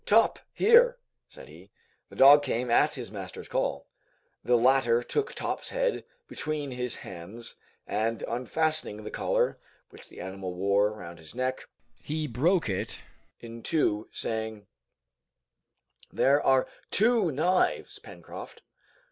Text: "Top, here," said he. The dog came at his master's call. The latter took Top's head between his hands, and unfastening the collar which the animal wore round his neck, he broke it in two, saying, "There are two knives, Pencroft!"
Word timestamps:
"Top, 0.07 0.39
here," 0.51 0.97
said 1.29 1.47
he. 1.47 1.69
The 2.09 2.15
dog 2.15 2.41
came 2.41 2.71
at 2.71 2.95
his 2.95 3.11
master's 3.11 3.47
call. 3.47 3.85
The 4.43 4.55
latter 4.55 5.03
took 5.03 5.35
Top's 5.35 5.69
head 5.69 6.03
between 6.27 6.71
his 6.71 6.95
hands, 6.95 7.55
and 7.85 8.23
unfastening 8.23 9.03
the 9.03 9.11
collar 9.11 9.59
which 9.91 10.09
the 10.09 10.19
animal 10.19 10.55
wore 10.55 10.91
round 10.91 11.19
his 11.19 11.35
neck, 11.35 11.69
he 12.01 12.25
broke 12.25 12.67
it 12.67 12.97
in 13.41 13.61
two, 13.61 14.09
saying, 14.11 14.65
"There 16.11 16.41
are 16.43 16.67
two 16.89 17.29
knives, 17.31 17.99
Pencroft!" 17.99 18.63